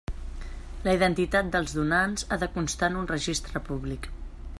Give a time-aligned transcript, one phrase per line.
[0.87, 4.09] La identitat dels donants ha de constar en un registre públic.